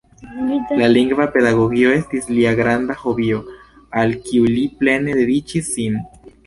[0.83, 3.45] La lingva pedagogio estis lia granda hobio,
[4.01, 6.07] al kiu li plene dediĉis sin.